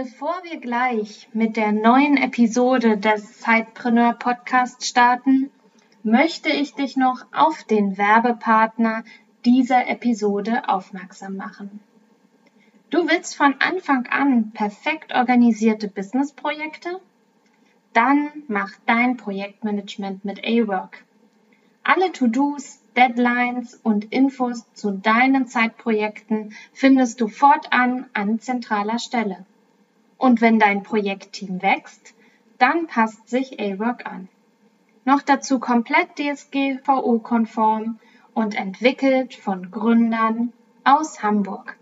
[0.00, 5.50] Bevor wir gleich mit der neuen Episode des Zeitpreneur Podcast starten,
[6.04, 9.02] möchte ich dich noch auf den Werbepartner
[9.44, 11.80] dieser Episode aufmerksam machen.
[12.90, 17.00] Du willst von Anfang an perfekt organisierte Businessprojekte?
[17.92, 21.04] Dann mach dein Projektmanagement mit A-Work.
[21.82, 29.44] Alle To-Dos, Deadlines und Infos zu deinen Zeitprojekten findest du fortan an zentraler Stelle.
[30.18, 32.14] Und wenn dein Projektteam wächst,
[32.58, 34.28] dann passt sich A-Work an.
[35.04, 37.98] Noch dazu komplett DSGVO-konform
[38.34, 40.52] und entwickelt von Gründern
[40.84, 41.78] aus Hamburg.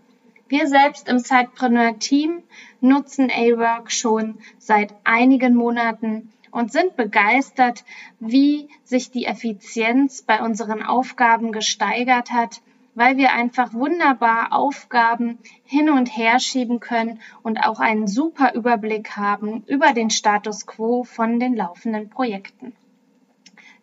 [0.47, 2.43] Wir selbst im Sidepreneur-Team
[2.79, 7.83] nutzen A-Work schon seit einigen Monaten und sind begeistert,
[8.19, 12.61] wie sich die Effizienz bei unseren Aufgaben gesteigert hat
[12.97, 19.15] weil wir einfach wunderbar Aufgaben hin und her schieben können und auch einen super Überblick
[19.15, 22.73] haben über den Status quo von den laufenden Projekten.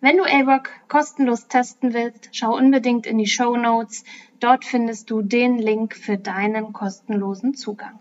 [0.00, 4.02] Wenn du A-Work kostenlos testen willst, schau unbedingt in die Show Notes.
[4.40, 8.00] Dort findest du den Link für deinen kostenlosen Zugang.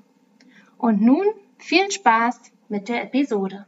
[0.79, 1.27] Und nun
[1.59, 3.67] viel Spaß mit der Episode.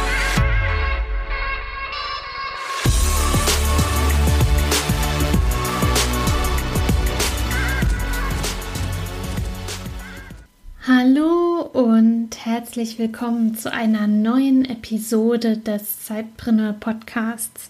[12.71, 17.69] Herzlich willkommen zu einer neuen Episode des Zeitpreneur Podcasts.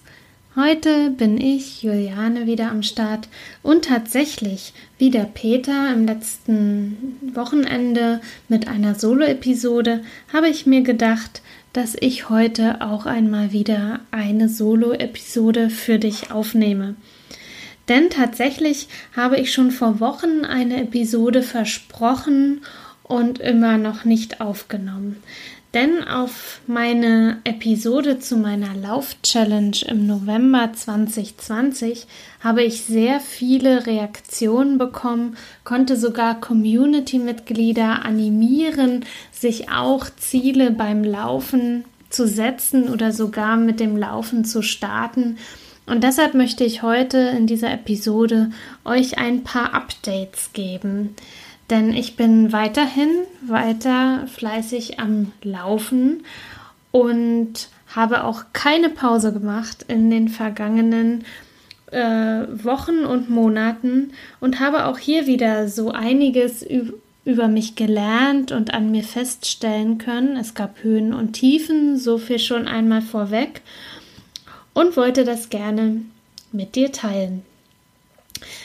[0.54, 3.28] Heute bin ich, Juliane, wieder am Start
[3.64, 11.42] und tatsächlich, wie der Peter im letzten Wochenende mit einer Solo-Episode, habe ich mir gedacht,
[11.72, 16.94] dass ich heute auch einmal wieder eine Solo-Episode für dich aufnehme.
[17.88, 22.60] Denn tatsächlich habe ich schon vor Wochen eine Episode versprochen
[23.12, 25.22] und immer noch nicht aufgenommen.
[25.74, 32.06] Denn auf meine Episode zu meiner Lauf-Challenge im November 2020
[32.40, 41.84] habe ich sehr viele Reaktionen bekommen, konnte sogar Community-Mitglieder animieren, sich auch Ziele beim Laufen
[42.10, 45.38] zu setzen oder sogar mit dem Laufen zu starten.
[45.86, 48.50] Und deshalb möchte ich heute in dieser Episode
[48.84, 51.16] euch ein paar Updates geben.
[51.70, 53.10] Denn ich bin weiterhin
[53.46, 56.24] weiter fleißig am Laufen
[56.90, 61.24] und habe auch keine Pause gemacht in den vergangenen
[61.90, 66.66] äh, Wochen und Monaten und habe auch hier wieder so einiges
[67.24, 70.36] über mich gelernt und an mir feststellen können.
[70.36, 73.62] Es gab Höhen und Tiefen, so viel schon einmal vorweg
[74.74, 76.02] und wollte das gerne
[76.50, 77.42] mit dir teilen.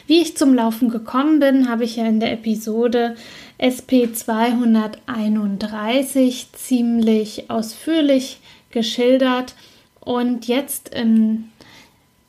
[0.06, 3.16] Wie ich zum Laufen gekommen bin, habe ich ja in der Episode
[3.58, 8.40] SP 231 ziemlich ausführlich
[8.72, 9.56] geschildert.
[10.00, 11.50] Und jetzt im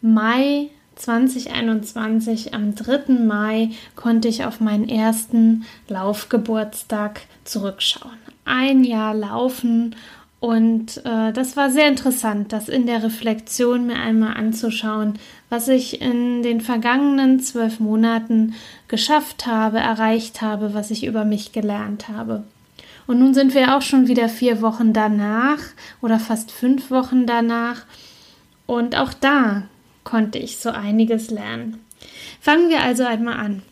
[0.01, 3.13] Mai 2021, am 3.
[3.13, 8.19] Mai, konnte ich auf meinen ersten Laufgeburtstag zurückschauen.
[8.45, 9.95] Ein Jahr laufen
[10.41, 15.19] und äh, das war sehr interessant, das in der Reflexion mir einmal anzuschauen,
[15.51, 18.55] was ich in den vergangenen zwölf Monaten
[18.87, 22.45] geschafft habe, erreicht habe, was ich über mich gelernt habe.
[23.09, 25.59] Und nun sind wir auch schon wieder vier Wochen danach
[26.03, 27.87] oder fast fünf Wochen danach.
[28.67, 29.65] Und auch da
[30.05, 31.81] konnte ich so einiges lernen.
[32.41, 33.63] Fangen wir also einmal an.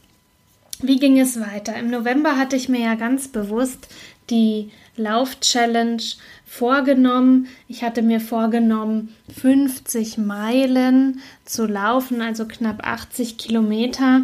[0.80, 1.76] Wie ging es weiter?
[1.76, 3.88] Im November hatte ich mir ja ganz bewusst
[4.30, 6.02] die Lauf-Challenge
[6.46, 7.48] vorgenommen.
[7.68, 14.22] Ich hatte mir vorgenommen, 50 Meilen zu laufen, also knapp 80 Kilometer.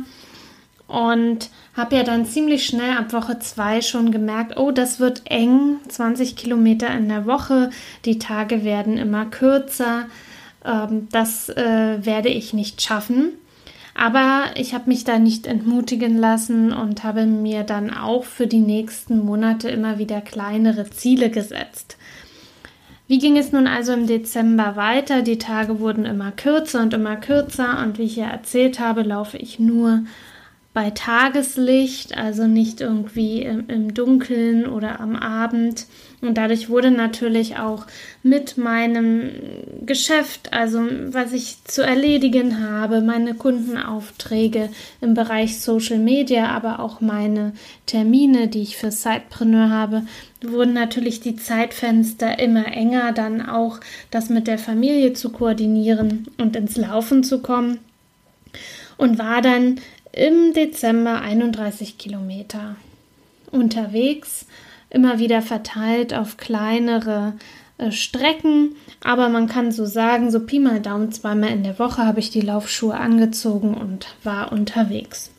[0.87, 5.79] Und habe ja dann ziemlich schnell ab Woche 2 schon gemerkt, oh, das wird eng,
[5.89, 7.71] 20 Kilometer in der Woche,
[8.05, 10.07] die Tage werden immer kürzer,
[10.65, 13.33] ähm, das äh, werde ich nicht schaffen.
[13.95, 18.61] Aber ich habe mich da nicht entmutigen lassen und habe mir dann auch für die
[18.61, 21.97] nächsten Monate immer wieder kleinere Ziele gesetzt.
[23.13, 25.21] Wie ging es nun also im Dezember weiter?
[25.21, 29.37] Die Tage wurden immer kürzer und immer kürzer und wie ich ja erzählt habe, laufe
[29.37, 30.05] ich nur
[30.75, 35.87] bei Tageslicht, also nicht irgendwie im, im, Dunkeln oder am Abend.
[36.23, 37.87] Und dadurch wurde natürlich auch
[38.23, 39.31] mit meinem
[39.85, 44.71] Geschäft, also was ich zu erledigen habe, meine Kundenaufträge
[45.03, 47.53] im Bereich Social Media, aber auch meine
[47.85, 50.05] Termine, die ich für Sidepreneur habe,
[50.43, 53.79] wurden natürlich die Zeitfenster immer enger, dann auch
[54.11, 57.79] das mit der Familie zu koordinieren und ins Laufen zu kommen.
[58.97, 59.81] Und war dann
[60.13, 62.77] im Dezember 31 Kilometer
[63.51, 64.47] unterwegs,
[64.91, 67.35] immer wieder verteilt auf kleinere
[67.79, 72.05] äh, Strecken, aber man kann so sagen, so Pi mal Daumen zweimal in der Woche
[72.05, 75.31] habe ich die Laufschuhe angezogen und war unterwegs.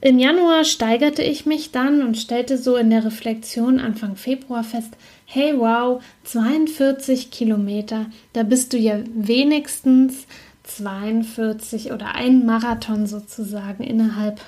[0.00, 4.90] Im Januar steigerte ich mich dann und stellte so in der Reflexion Anfang Februar fest,
[5.24, 10.26] hey wow, 42 Kilometer, da bist du ja wenigstens
[10.76, 14.40] 42 oder ein Marathon sozusagen innerhalb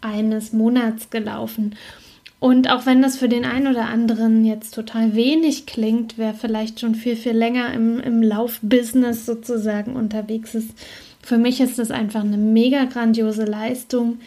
[0.00, 1.76] eines Monats gelaufen.
[2.38, 6.80] Und auch wenn das für den einen oder anderen jetzt total wenig klingt, wer vielleicht
[6.80, 10.70] schon viel, viel länger im, im Laufbusiness sozusagen unterwegs ist,
[11.22, 14.20] für mich ist das einfach eine mega grandiose Leistung.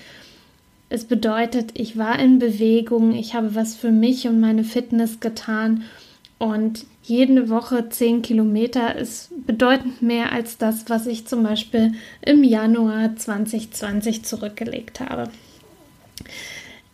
[0.89, 5.83] Es bedeutet, ich war in Bewegung, ich habe was für mich und meine Fitness getan
[6.37, 12.43] und jede Woche 10 Kilometer ist bedeutend mehr als das, was ich zum Beispiel im
[12.43, 15.29] Januar 2020 zurückgelegt habe.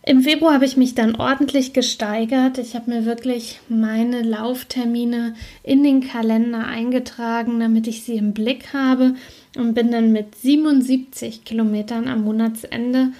[0.02, 2.58] Im Februar habe ich mich dann ordentlich gesteigert.
[2.58, 8.72] Ich habe mir wirklich meine Lauftermine in den Kalender eingetragen, damit ich sie im Blick
[8.72, 9.14] habe
[9.56, 13.12] und bin dann mit 77 Kilometern am Monatsende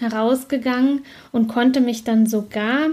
[0.00, 2.88] herausgegangen und konnte mich dann sogar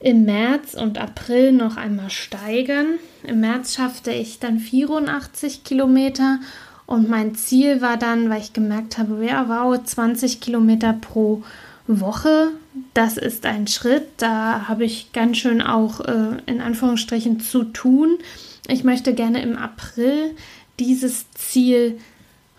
[0.00, 2.98] im März und April noch einmal steigern.
[3.22, 6.40] Im März schaffte ich dann 84 Kilometer
[6.86, 11.42] und mein Ziel war dann, weil ich gemerkt habe, ja, wow, 20 Kilometer pro
[11.86, 12.48] Woche,
[12.94, 14.06] das ist ein Schritt.
[14.16, 18.18] Da habe ich ganz schön auch äh, in Anführungsstrichen zu tun.
[18.68, 20.34] Ich möchte gerne im April
[20.78, 21.98] dieses Ziel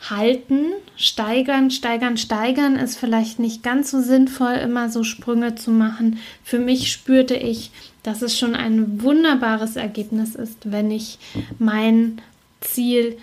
[0.10, 6.20] halten, steigern, steigern, steigern ist vielleicht nicht ganz so sinnvoll, immer so Sprünge zu machen.
[6.44, 7.72] Für mich spürte ich,
[8.04, 11.20] dass es schon ein wunderbares Ergebnis ist, wenn ich
[11.60, 12.22] mein
[12.62, 13.18] Ziel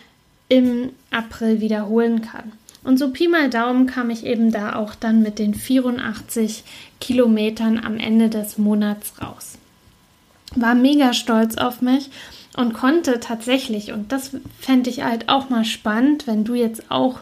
[0.48, 2.52] im April wiederholen kann.
[2.84, 6.62] Und so Pi mal Daumen kam ich eben da auch dann mit den 84
[7.00, 9.58] Kilometern am Ende des Monats raus.
[10.54, 12.08] War mega stolz auf mich
[12.58, 17.20] und konnte tatsächlich, und das fände ich halt auch mal spannend, wenn du jetzt auch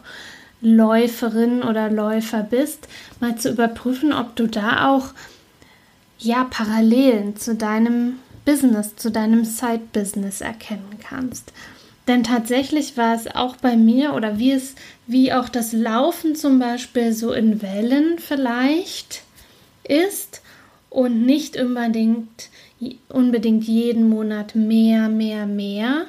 [0.61, 2.87] Läuferin oder Läufer bist,
[3.19, 5.09] mal zu überprüfen, ob du da auch
[6.17, 11.53] ja Parallelen zu deinem Business, zu deinem Side-Business erkennen kannst.
[12.07, 14.73] Denn tatsächlich war es auch bei mir oder wie es,
[15.05, 19.21] wie auch das Laufen zum Beispiel so in Wellen vielleicht
[19.83, 20.41] ist
[20.89, 22.49] und nicht unbedingt
[23.09, 26.05] unbedingt jeden Monat mehr, mehr, mehr,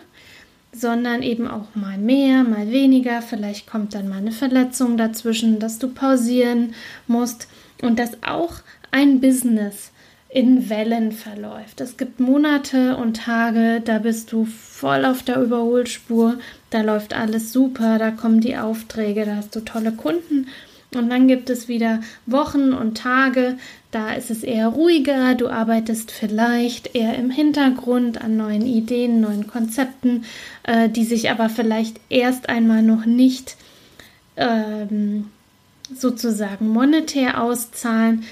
[0.73, 3.23] sondern eben auch mal mehr, mal weniger.
[3.23, 6.75] Vielleicht kommt dann mal eine Verletzung dazwischen, dass du pausieren
[7.07, 7.49] musst
[7.83, 8.55] und dass auch
[8.91, 9.93] ein Business
[10.31, 11.81] in Wellen verläuft.
[11.81, 16.39] Es gibt Monate und Tage, da bist du voll auf der Überholspur,
[16.69, 20.49] da läuft alles super, da kommen die Aufträge, da hast du tolle Kunden
[20.95, 23.59] und dann gibt es wieder Wochen und Tage,
[23.91, 29.47] da ist es eher ruhiger, du arbeitest vielleicht eher im Hintergrund an neuen Ideen, neuen
[29.47, 30.25] Konzepten,
[30.63, 33.57] äh, die sich aber vielleicht erst einmal noch nicht
[34.37, 35.27] ähm,
[35.95, 38.25] sozusagen monetär auszahlen.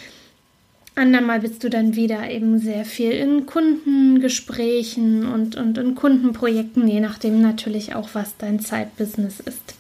[0.94, 7.00] Andermal bist du dann wieder eben sehr viel in Kundengesprächen und, und in Kundenprojekten, je
[7.00, 9.75] nachdem natürlich auch, was dein Zeitbusiness ist.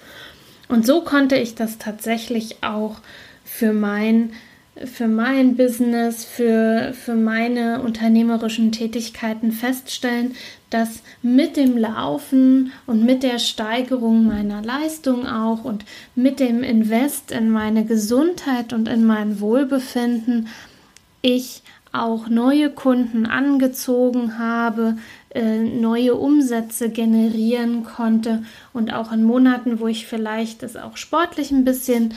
[0.68, 2.96] Und so konnte ich das tatsächlich auch
[3.44, 4.32] für mein,
[4.84, 10.34] für mein Business, für, für meine unternehmerischen Tätigkeiten feststellen,
[10.70, 17.30] dass mit dem Laufen und mit der Steigerung meiner Leistung auch und mit dem Invest
[17.30, 20.48] in meine Gesundheit und in mein Wohlbefinden
[21.22, 24.96] ich auch neue Kunden angezogen habe,
[25.36, 31.50] äh, neue Umsätze generieren konnte und auch in Monaten, wo ich vielleicht es auch sportlich
[31.50, 32.14] ein bisschen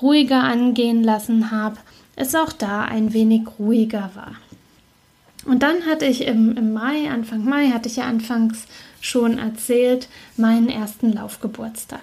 [0.00, 1.76] ruhiger angehen lassen habe,
[2.16, 4.36] es auch da ein wenig ruhiger war.
[5.44, 8.66] Und dann hatte ich im, im Mai, Anfang Mai, hatte ich ja anfangs
[9.00, 12.02] schon erzählt, meinen ersten Laufgeburtstag.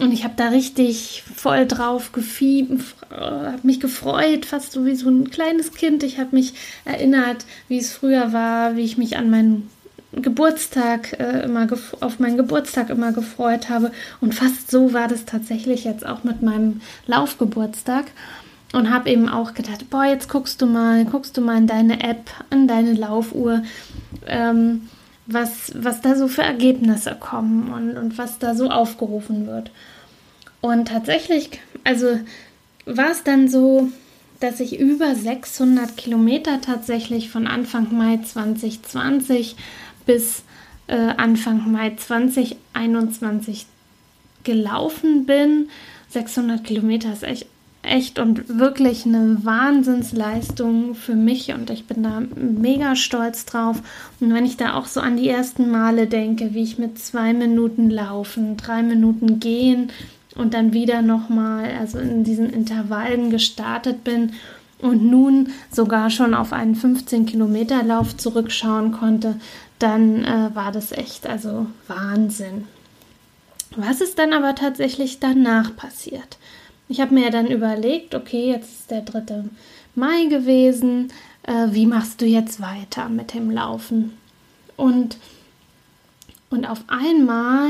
[0.00, 5.08] Und ich habe da richtig voll drauf gefiebt, habe mich gefreut, fast so wie so
[5.08, 6.02] ein kleines Kind.
[6.02, 6.54] Ich habe mich
[6.84, 9.70] erinnert, wie es früher war, wie ich mich an meinen
[10.16, 11.66] Geburtstag äh, immer
[12.00, 13.92] auf meinen Geburtstag immer gefreut habe.
[14.20, 18.06] Und fast so war das tatsächlich jetzt auch mit meinem Laufgeburtstag.
[18.72, 22.02] Und habe eben auch gedacht, boah, jetzt guckst du mal, guckst du mal in deine
[22.02, 23.62] App, in deine Laufuhr,
[24.26, 24.88] ähm,
[25.26, 29.70] was, was da so für Ergebnisse kommen und, und was da so aufgerufen wird.
[30.60, 31.50] Und tatsächlich,
[31.84, 32.18] also
[32.84, 33.90] war es dann so,
[34.40, 39.56] dass ich über 600 Kilometer tatsächlich von Anfang Mai 2020
[40.06, 40.44] bis
[40.86, 43.66] äh, Anfang Mai 2021
[44.44, 45.68] gelaufen bin.
[46.10, 47.46] 600 Kilometer ist echt,
[47.82, 53.82] echt und wirklich eine Wahnsinnsleistung für mich und ich bin da mega stolz drauf.
[54.20, 57.32] Und wenn ich da auch so an die ersten Male denke, wie ich mit zwei
[57.32, 59.90] Minuten laufen, drei Minuten gehen
[60.36, 64.32] und dann wieder nochmal, also in diesen Intervallen gestartet bin
[64.80, 69.36] und nun sogar schon auf einen 15 Kilometer Lauf zurückschauen konnte,
[69.84, 72.66] dann äh, war das echt also Wahnsinn.
[73.76, 76.38] Was ist dann aber tatsächlich danach passiert?
[76.88, 79.44] Ich habe mir dann überlegt, okay, jetzt ist der 3.
[79.94, 81.12] Mai gewesen,
[81.42, 84.16] äh, wie machst du jetzt weiter mit dem Laufen?
[84.78, 85.18] Und,
[86.48, 87.68] und auf einmal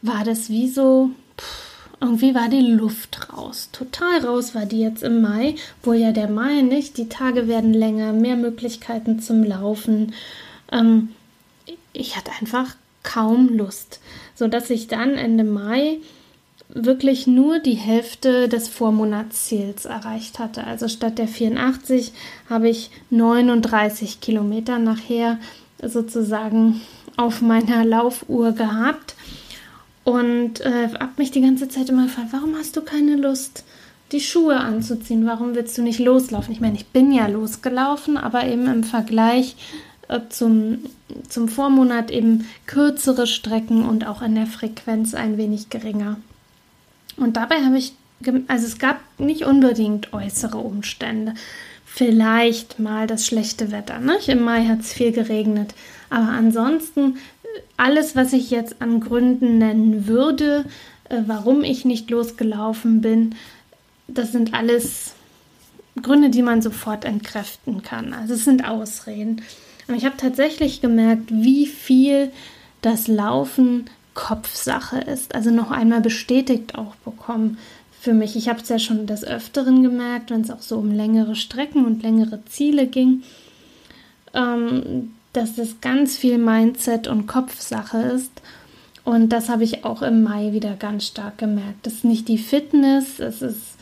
[0.00, 3.68] war das wie so, pff, irgendwie war die Luft raus.
[3.72, 7.74] Total raus war die jetzt im Mai, wo ja der Mai nicht, die Tage werden
[7.74, 10.14] länger, mehr Möglichkeiten zum Laufen.
[10.72, 11.10] Ähm,
[11.92, 14.00] ich hatte einfach kaum Lust,
[14.34, 15.98] sodass ich dann Ende Mai
[16.68, 20.64] wirklich nur die Hälfte des Vormonatsziels erreicht hatte.
[20.64, 22.12] Also statt der 84
[22.48, 25.38] habe ich 39 Kilometer nachher
[25.82, 26.80] sozusagen
[27.16, 29.14] auf meiner Laufuhr gehabt
[30.04, 33.64] und äh, habe mich die ganze Zeit immer gefragt, warum hast du keine Lust,
[34.12, 35.26] die Schuhe anzuziehen?
[35.26, 36.52] Warum willst du nicht loslaufen?
[36.52, 39.56] Ich meine, ich bin ja losgelaufen, aber eben im Vergleich
[40.28, 40.78] zum,
[41.28, 46.16] zum Vormonat eben kürzere Strecken und auch in der Frequenz ein wenig geringer.
[47.16, 47.92] Und dabei habe ich,
[48.48, 51.34] also es gab nicht unbedingt äußere Umstände.
[51.84, 53.98] Vielleicht mal das schlechte Wetter.
[53.98, 54.16] Ne?
[54.26, 55.74] Im Mai hat es viel geregnet.
[56.08, 57.18] Aber ansonsten
[57.76, 60.64] alles, was ich jetzt an Gründen nennen würde,
[61.08, 63.34] äh, warum ich nicht losgelaufen bin,
[64.06, 65.14] das sind alles
[66.00, 68.14] Gründe, die man sofort entkräften kann.
[68.14, 69.42] Also es sind Ausreden.
[69.94, 72.30] Ich habe tatsächlich gemerkt, wie viel
[72.82, 75.34] das Laufen Kopfsache ist.
[75.34, 77.58] Also noch einmal bestätigt auch bekommen
[78.00, 78.36] für mich.
[78.36, 81.84] Ich habe es ja schon des Öfteren gemerkt, wenn es auch so um längere Strecken
[81.84, 83.22] und längere Ziele ging.
[84.34, 88.32] Ähm, dass das ganz viel Mindset und Kopfsache ist.
[89.04, 91.86] Und das habe ich auch im Mai wieder ganz stark gemerkt.
[91.86, 93.76] Das ist nicht die Fitness, es ist,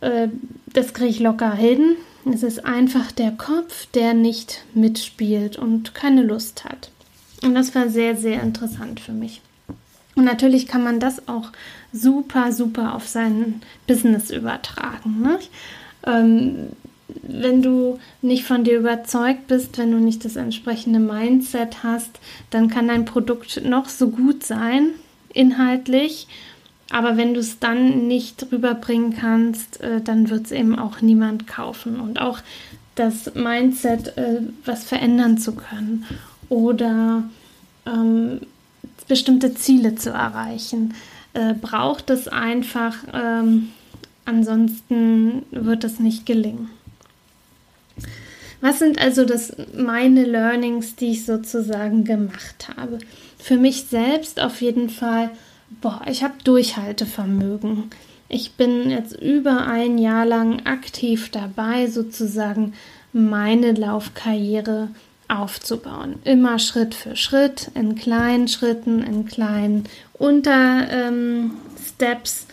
[0.00, 0.28] äh,
[0.72, 1.96] das kriege ich locker hin.
[2.24, 6.90] Es ist einfach der Kopf, der nicht mitspielt und keine Lust hat.
[7.42, 9.40] Und das war sehr, sehr interessant für mich.
[10.14, 11.50] Und natürlich kann man das auch
[11.92, 15.22] super, super auf sein Business übertragen.
[15.22, 15.38] Ne?
[16.06, 16.68] Ähm,
[17.22, 22.68] wenn du nicht von dir überzeugt bist, wenn du nicht das entsprechende Mindset hast, dann
[22.68, 24.90] kann dein Produkt noch so gut sein,
[25.32, 26.26] inhaltlich.
[26.90, 31.46] Aber wenn du es dann nicht rüberbringen kannst, äh, dann wird es eben auch niemand
[31.46, 32.00] kaufen.
[32.00, 32.40] Und auch
[32.96, 36.04] das Mindset, äh, was verändern zu können
[36.48, 37.22] oder
[37.86, 38.40] ähm,
[39.08, 40.94] bestimmte Ziele zu erreichen,
[41.32, 42.96] äh, braucht es einfach.
[43.12, 43.70] Ähm,
[44.24, 46.70] ansonsten wird es nicht gelingen.
[48.60, 52.98] Was sind also das meine Learnings, die ich sozusagen gemacht habe?
[53.38, 55.30] Für mich selbst auf jeden Fall,
[55.80, 57.90] boah, ich habe Durchhaltevermögen.
[58.28, 62.74] Ich bin jetzt über ein Jahr lang aktiv dabei, sozusagen
[63.12, 64.88] meine Laufkarriere
[65.26, 66.20] aufzubauen.
[66.24, 72.46] Immer Schritt für Schritt, in kleinen Schritten, in kleinen Untersteps.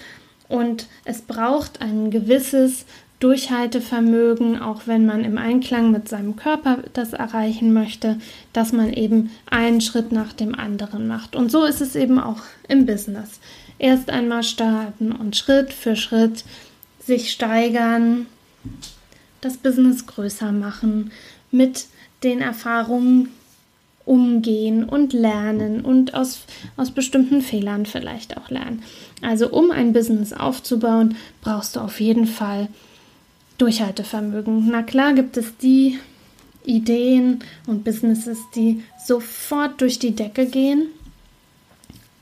[0.48, 2.86] Und es braucht ein gewisses
[3.20, 8.20] Durchhaltevermögen, auch wenn man im Einklang mit seinem Körper das erreichen möchte,
[8.54, 11.36] dass man eben einen Schritt nach dem anderen macht.
[11.36, 13.40] Und so ist es eben auch im Business.
[13.80, 16.44] Erst einmal starten und Schritt für Schritt
[17.00, 18.28] sich steigern,
[19.42, 21.12] das Business größer machen,
[21.52, 21.86] mit
[22.24, 23.30] den Erfahrungen
[24.06, 26.42] umgehen und lernen und aus,
[26.78, 28.84] aus bestimmten Fehlern vielleicht auch lernen.
[29.22, 32.70] Also um ein Business aufzubauen, brauchst du auf jeden Fall
[33.58, 34.70] Durchhaltevermögen.
[34.70, 36.00] Na klar gibt es die
[36.66, 40.88] Ideen und Businesses, die sofort durch die Decke gehen,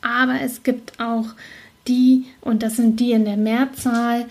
[0.01, 1.25] aber es gibt auch
[1.87, 4.25] die, und das sind die in der Mehrzahl,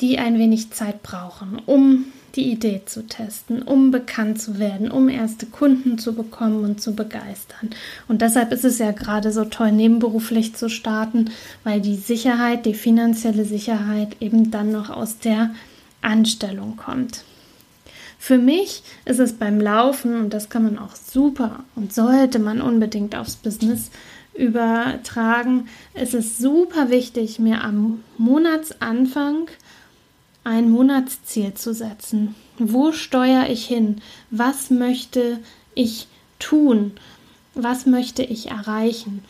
[0.00, 5.08] die ein wenig Zeit brauchen, um die Idee zu testen, um bekannt zu werden, um
[5.08, 7.70] erste Kunden zu bekommen und zu begeistern.
[8.08, 11.30] Und deshalb ist es ja gerade so toll, nebenberuflich zu starten,
[11.64, 15.50] weil die Sicherheit, die finanzielle Sicherheit eben dann noch aus der
[16.06, 17.24] Anstellung kommt.
[18.18, 22.60] Für mich ist es beim Laufen, und das kann man auch super und sollte man
[22.60, 23.90] unbedingt aufs Business
[24.34, 29.48] übertragen, ist es super wichtig, mir am Monatsanfang
[30.44, 32.34] ein Monatsziel zu setzen.
[32.58, 34.00] Wo steuere ich hin?
[34.30, 35.40] Was möchte
[35.74, 36.06] ich
[36.38, 36.92] tun?
[37.54, 39.22] Was möchte ich erreichen?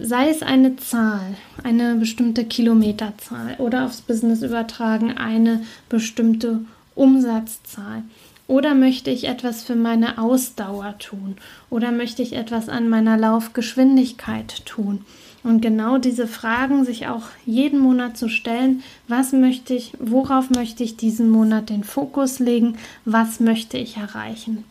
[0.00, 6.60] Sei es eine Zahl, eine bestimmte Kilometerzahl oder aufs Business übertragen eine bestimmte
[6.94, 8.02] Umsatzzahl.
[8.46, 11.36] Oder möchte ich etwas für meine Ausdauer tun?
[11.68, 15.04] Oder möchte ich etwas an meiner Laufgeschwindigkeit tun?
[15.42, 20.84] Und genau diese Fragen sich auch jeden Monat zu stellen, was möchte ich, worauf möchte
[20.84, 24.64] ich diesen Monat den Fokus legen, was möchte ich erreichen.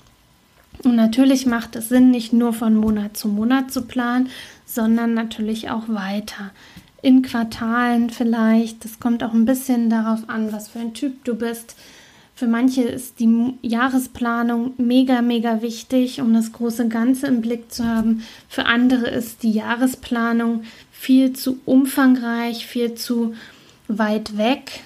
[0.83, 4.29] Und natürlich macht es Sinn, nicht nur von Monat zu Monat zu planen,
[4.67, 6.51] sondern natürlich auch weiter.
[7.01, 8.83] In Quartalen vielleicht.
[8.83, 11.75] Das kommt auch ein bisschen darauf an, was für ein Typ du bist.
[12.35, 17.83] Für manche ist die Jahresplanung mega, mega wichtig, um das große Ganze im Blick zu
[17.83, 18.23] haben.
[18.47, 23.33] Für andere ist die Jahresplanung viel zu umfangreich, viel zu
[23.87, 24.81] weit weg.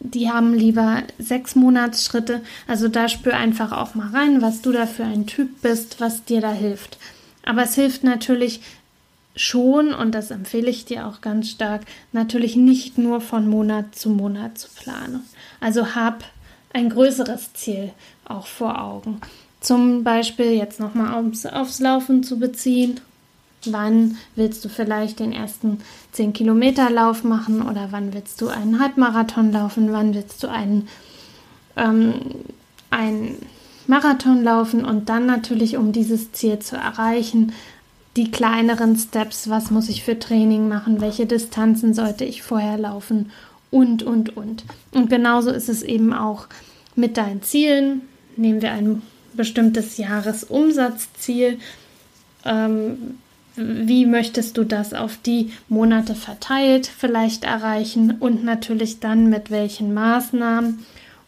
[0.00, 2.42] Die haben lieber sechs Monatsschritte.
[2.66, 6.24] Also da spür einfach auch mal rein, was du da für ein Typ bist, was
[6.24, 6.98] dir da hilft.
[7.42, 8.60] Aber es hilft natürlich
[9.36, 14.10] schon, und das empfehle ich dir auch ganz stark, natürlich nicht nur von Monat zu
[14.10, 15.20] Monat zu planen.
[15.60, 16.24] Also hab
[16.72, 17.92] ein größeres Ziel
[18.24, 19.20] auch vor Augen.
[19.60, 23.00] Zum Beispiel jetzt nochmal aufs, aufs Laufen zu beziehen.
[23.64, 25.78] Wann willst du vielleicht den ersten
[26.12, 29.92] 10 Kilometer Lauf machen oder wann willst du einen Halbmarathon laufen?
[29.92, 30.88] Wann willst du einen,
[31.76, 32.14] ähm,
[32.90, 33.36] einen
[33.86, 34.84] Marathon laufen?
[34.84, 37.52] Und dann natürlich, um dieses Ziel zu erreichen,
[38.16, 39.48] die kleineren Steps.
[39.48, 41.00] Was muss ich für Training machen?
[41.00, 43.30] Welche Distanzen sollte ich vorher laufen?
[43.70, 44.64] Und, und, und.
[44.92, 46.46] Und genauso ist es eben auch
[46.94, 48.02] mit deinen Zielen.
[48.36, 49.02] Nehmen wir ein
[49.34, 51.58] bestimmtes Jahresumsatzziel.
[52.44, 53.18] Ähm,
[53.56, 59.94] wie möchtest du das auf die Monate verteilt vielleicht erreichen und natürlich dann mit welchen
[59.94, 60.84] Maßnahmen?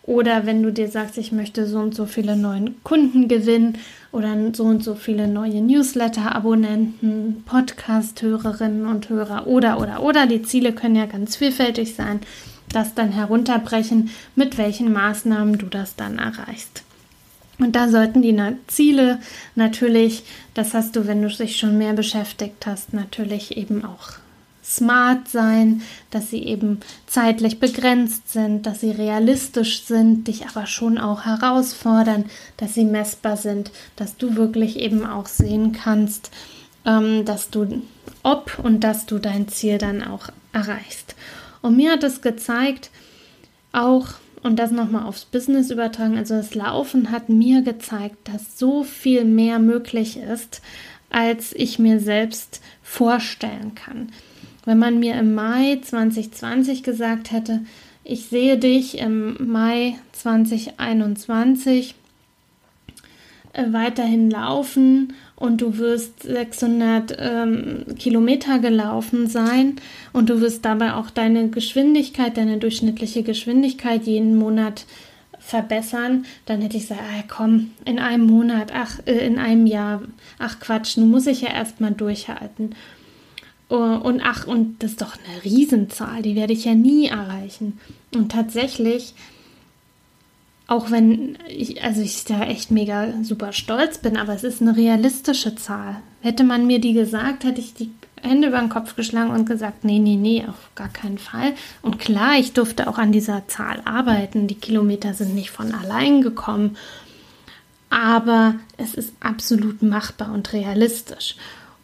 [0.08, 3.76] Oder wenn du dir sagst, ich möchte so und so viele neue Kunden gewinnen
[4.10, 10.26] oder so und so viele neue Newsletter-Abonnenten, Podcast-Hörerinnen und Hörer oder, oder, oder.
[10.26, 12.20] Die Ziele können ja ganz vielfältig sein
[12.72, 16.84] das dann herunterbrechen, mit welchen Maßnahmen du das dann erreichst.
[17.58, 19.20] Und da sollten die Ziele
[19.56, 20.22] natürlich,
[20.54, 24.12] das hast du, wenn du dich schon mehr beschäftigt hast, natürlich eben auch
[24.76, 30.98] smart sein, dass sie eben zeitlich begrenzt sind, dass sie realistisch sind, dich aber schon
[30.98, 32.26] auch herausfordern,
[32.56, 36.30] dass sie messbar sind, dass du wirklich eben auch sehen kannst,
[36.84, 37.82] ähm, dass du
[38.22, 41.14] ob und dass du dein Ziel dann auch erreichst.
[41.62, 42.90] Und mir hat es gezeigt,
[43.72, 44.08] auch,
[44.42, 49.24] und das nochmal aufs Business übertragen, also das Laufen hat mir gezeigt, dass so viel
[49.24, 50.62] mehr möglich ist,
[51.10, 54.12] als ich mir selbst vorstellen kann.
[54.68, 57.60] Wenn man mir im Mai 2020 gesagt hätte,
[58.04, 61.94] ich sehe dich im Mai 2021
[63.54, 69.76] äh, weiterhin laufen und du wirst 600 ähm, Kilometer gelaufen sein
[70.12, 74.84] und du wirst dabei auch deine Geschwindigkeit, deine durchschnittliche Geschwindigkeit jeden Monat
[75.38, 80.02] verbessern, dann hätte ich gesagt, ah, komm, in einem Monat, ach, äh, in einem Jahr,
[80.38, 82.74] ach Quatsch, nun muss ich ja erstmal durchhalten.
[83.70, 87.78] Oh, und ach, und das ist doch eine Riesenzahl, die werde ich ja nie erreichen.
[88.14, 89.14] Und tatsächlich
[90.68, 94.76] auch wenn ich, also ich da echt mega super stolz bin, aber es ist eine
[94.76, 95.96] realistische Zahl.
[96.20, 99.84] Hätte man mir die gesagt, hätte ich die Hände über den Kopf geschlagen und gesagt,
[99.84, 101.54] nee, nee, nee, auf gar keinen Fall.
[101.80, 104.46] Und klar, ich durfte auch an dieser Zahl arbeiten.
[104.46, 106.76] Die Kilometer sind nicht von allein gekommen.
[107.88, 111.36] Aber es ist absolut machbar und realistisch.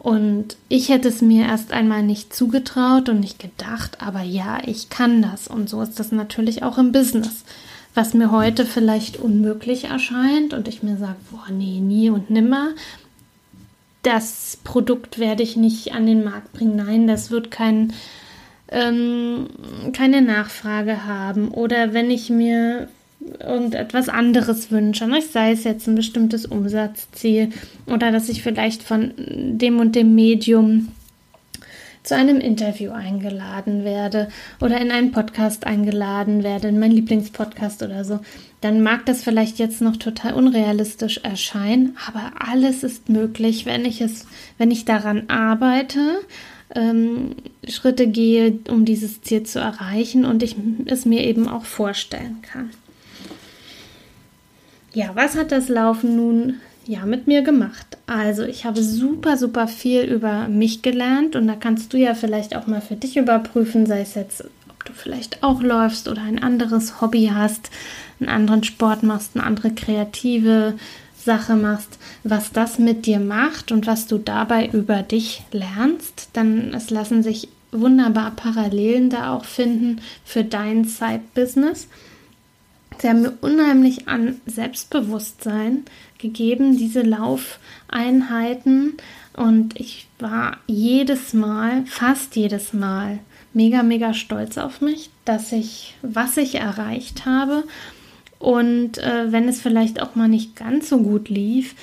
[0.04, 4.90] Und ich hätte es mir erst einmal nicht zugetraut und nicht gedacht, aber ja, ich
[4.90, 5.48] kann das.
[5.48, 7.42] Und so ist das natürlich auch im Business
[7.94, 12.70] was mir heute vielleicht unmöglich erscheint und ich mir sage, boah, nee, nie und nimmer.
[14.02, 16.76] Das Produkt werde ich nicht an den Markt bringen.
[16.76, 17.92] Nein, das wird kein,
[18.68, 19.46] ähm,
[19.92, 21.48] keine Nachfrage haben.
[21.48, 22.88] Oder wenn ich mir
[23.40, 25.20] irgendetwas anderes wünsche, ne?
[25.22, 27.50] sei es jetzt ein bestimmtes Umsatzziel
[27.87, 30.88] oder dass ich vielleicht von dem und dem Medium
[32.04, 34.28] zu einem Interview eingeladen werde
[34.60, 38.20] oder in einen Podcast eingeladen werde, in meinen Lieblingspodcast oder so,
[38.60, 44.02] dann mag das vielleicht jetzt noch total unrealistisch erscheinen, aber alles ist möglich, wenn ich
[44.02, 44.26] es,
[44.58, 46.20] wenn ich daran arbeite,
[46.74, 50.56] ähm, Schritte gehe, um dieses Ziel zu erreichen und ich
[50.87, 52.70] es mir eben auch vorstellen kann.
[54.94, 57.98] Ja, was hat das Laufen nun ja mit mir gemacht?
[58.07, 62.57] Also, ich habe super, super viel über mich gelernt und da kannst du ja vielleicht
[62.57, 66.40] auch mal für dich überprüfen, sei es jetzt, ob du vielleicht auch läufst oder ein
[66.40, 67.70] anderes Hobby hast,
[68.20, 70.74] einen anderen Sport machst, eine andere kreative
[71.16, 76.72] Sache machst, was das mit dir macht und was du dabei über dich lernst, dann
[76.72, 81.88] es lassen sich wunderbar Parallelen da auch finden für dein Side-Business.
[82.98, 85.85] Sie haben mir unheimlich an Selbstbewusstsein
[86.18, 88.94] gegeben, diese Laufeinheiten.
[89.37, 93.18] Und ich war jedes Mal, fast jedes Mal,
[93.52, 97.64] mega, mega stolz auf mich, dass ich, was ich erreicht habe.
[98.38, 101.74] Und äh, wenn es vielleicht auch mal nicht ganz so gut lief,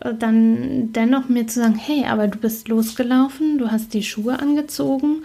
[0.00, 4.38] äh, dann dennoch mir zu sagen, hey, aber du bist losgelaufen, du hast die Schuhe
[4.38, 5.22] angezogen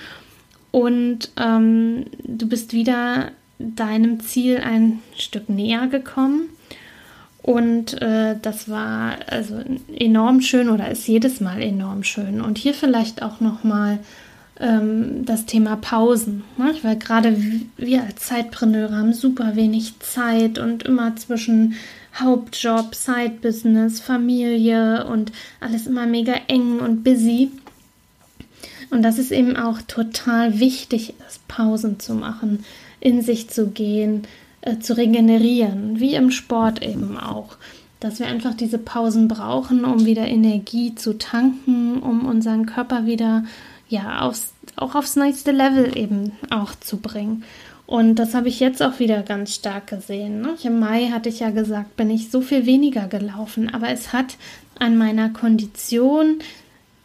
[0.71, 6.49] und ähm, du bist wieder deinem Ziel ein Stück näher gekommen.
[7.41, 9.61] Und äh, das war also
[9.95, 12.41] enorm schön oder ist jedes Mal enorm schön.
[12.41, 13.99] Und hier vielleicht auch nochmal
[14.59, 16.43] ähm, das Thema Pausen.
[16.57, 16.75] Ne?
[16.81, 17.37] Weil gerade
[17.77, 21.75] wir als Zeitpreneure haben super wenig Zeit und immer zwischen
[22.15, 27.51] Hauptjob, Side-Business, Familie und alles immer mega eng und busy.
[28.89, 32.65] Und dass es eben auch total wichtig ist, Pausen zu machen
[32.99, 34.23] in sich zu gehen,
[34.61, 37.57] äh, zu regenerieren, wie im Sport eben auch.
[37.99, 43.43] Dass wir einfach diese Pausen brauchen, um wieder Energie zu tanken, um unseren Körper wieder
[43.89, 47.43] ja aufs, auch aufs nächste Level eben auch zu bringen.
[47.85, 50.41] Und das habe ich jetzt auch wieder ganz stark gesehen.
[50.41, 50.55] Ne?
[50.63, 54.37] Im Mai hatte ich ja gesagt, bin ich so viel weniger gelaufen, aber es hat
[54.77, 56.37] an meiner Kondition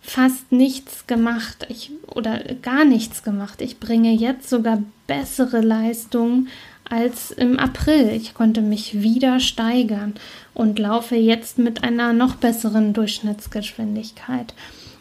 [0.06, 3.62] fast nichts gemacht ich, oder gar nichts gemacht.
[3.62, 6.48] Ich bringe jetzt sogar bessere Leistungen
[6.88, 8.10] als im April.
[8.10, 10.14] Ich konnte mich wieder steigern
[10.52, 14.54] und laufe jetzt mit einer noch besseren Durchschnittsgeschwindigkeit.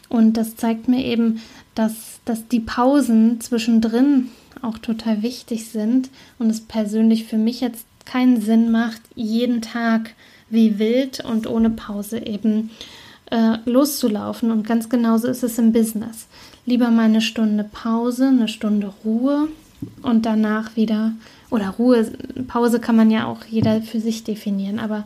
[0.08, 1.42] Und das zeigt mir eben,
[1.74, 4.30] dass, dass die Pausen zwischendrin
[4.62, 10.14] auch total wichtig sind und es persönlich für mich jetzt keinen Sinn macht, jeden Tag
[10.48, 13.03] wie wild und ohne Pause eben äh,
[13.64, 14.50] loszulaufen.
[14.50, 16.26] Und ganz genauso ist es im Business.
[16.66, 19.48] Lieber mal eine Stunde Pause, eine Stunde Ruhe
[20.02, 21.12] und danach wieder,
[21.50, 22.10] oder Ruhe,
[22.46, 25.04] Pause kann man ja auch jeder für sich definieren, aber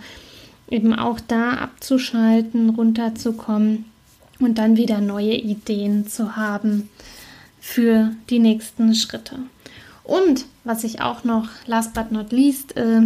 [0.70, 3.86] eben auch da abzuschalten, runterzukommen
[4.38, 6.88] und dann wieder neue Ideen zu haben
[7.60, 9.36] für die nächsten Schritte.
[10.04, 13.02] Und was ich auch noch, last but not least, äh,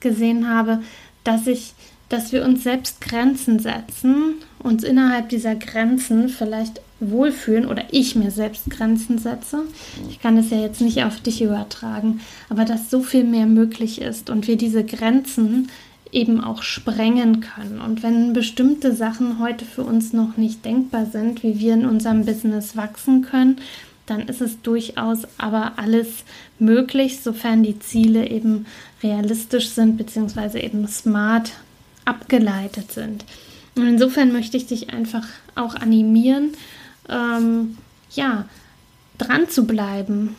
[0.00, 0.80] gesehen habe,
[1.24, 1.74] dass ich
[2.12, 8.30] dass wir uns selbst Grenzen setzen, uns innerhalb dieser Grenzen vielleicht wohlfühlen oder ich mir
[8.30, 9.62] selbst Grenzen setze.
[10.10, 12.20] Ich kann es ja jetzt nicht auf dich übertragen,
[12.50, 15.68] aber dass so viel mehr möglich ist und wir diese Grenzen
[16.12, 17.80] eben auch sprengen können.
[17.80, 22.26] Und wenn bestimmte Sachen heute für uns noch nicht denkbar sind, wie wir in unserem
[22.26, 23.56] Business wachsen können,
[24.04, 26.24] dann ist es durchaus aber alles
[26.58, 28.66] möglich, sofern die Ziele eben
[29.02, 31.52] realistisch sind, beziehungsweise eben smart
[32.04, 33.24] abgeleitet sind.
[33.74, 36.50] Und insofern möchte ich dich einfach auch animieren,
[37.08, 37.78] ähm,
[38.10, 38.44] ja,
[39.18, 40.36] dran zu bleiben,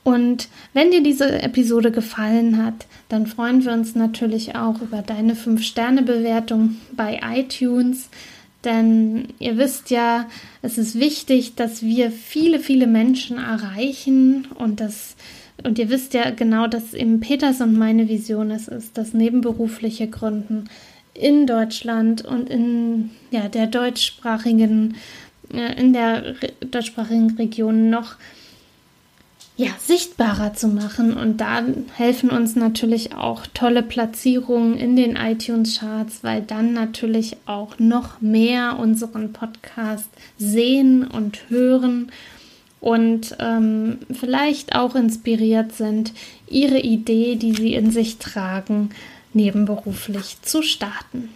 [0.04, 5.34] Und wenn dir diese Episode gefallen hat, dann freuen wir uns natürlich auch über deine
[5.34, 8.10] 5-Sterne-Bewertung bei iTunes.
[8.64, 10.26] Denn ihr wisst ja,
[10.62, 15.16] es ist wichtig, dass wir viele, viele Menschen erreichen und das
[15.62, 20.08] und ihr wisst ja genau, dass eben Peters und meine Vision es ist, dass nebenberufliche
[20.08, 20.68] Gründen
[21.14, 24.96] in Deutschland und in ja, der deutschsprachigen,
[25.52, 28.16] äh, in der deutschsprachigen Region noch
[29.56, 31.16] ja, sichtbarer zu machen.
[31.16, 31.62] Und da
[31.94, 38.78] helfen uns natürlich auch tolle Platzierungen in den iTunes-Charts, weil dann natürlich auch noch mehr
[38.78, 42.10] unseren Podcast sehen und hören
[42.80, 46.12] und ähm, vielleicht auch inspiriert sind,
[46.48, 48.90] ihre Idee, die sie in sich tragen,
[49.32, 51.30] nebenberuflich zu starten.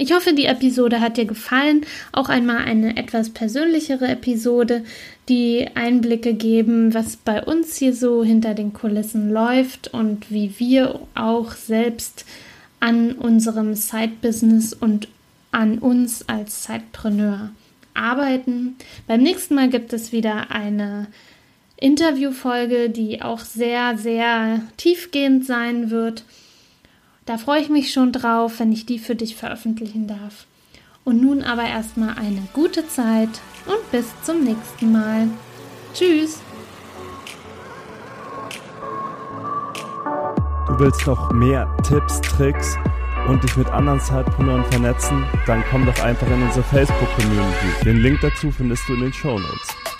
[0.00, 1.84] Ich hoffe, die Episode hat dir gefallen.
[2.12, 4.84] Auch einmal eine etwas persönlichere Episode,
[5.28, 11.00] die Einblicke geben, was bei uns hier so hinter den Kulissen läuft und wie wir
[11.16, 12.24] auch selbst
[12.78, 15.08] an unserem Side-Business und
[15.50, 17.50] an uns als Sidepreneur
[17.94, 18.76] arbeiten.
[19.08, 21.08] Beim nächsten Mal gibt es wieder eine
[21.76, 26.22] Interviewfolge, die auch sehr, sehr tiefgehend sein wird.
[27.28, 30.46] Da freue ich mich schon drauf, wenn ich die für dich veröffentlichen darf.
[31.04, 33.28] Und nun aber erstmal eine gute Zeit
[33.66, 35.28] und bis zum nächsten Mal.
[35.92, 36.40] Tschüss!
[40.68, 42.78] Du willst noch mehr Tipps, Tricks
[43.28, 45.22] und dich mit anderen Zeitpreneuren vernetzen?
[45.46, 47.84] Dann komm doch einfach in unsere Facebook-Community.
[47.84, 49.97] Den Link dazu findest du in den Show Notes.